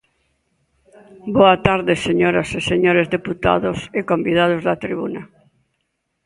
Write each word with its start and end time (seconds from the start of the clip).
Boa 1.37 1.55
tarde, 1.67 1.93
señoras 2.07 2.49
e 2.57 2.59
señores 2.71 3.07
deputados 3.15 3.77
e 3.99 3.99
convidados 4.11 4.61
da 4.67 4.79
tribuna. 4.83 5.21